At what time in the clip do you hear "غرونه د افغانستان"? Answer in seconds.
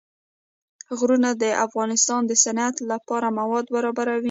0.97-2.21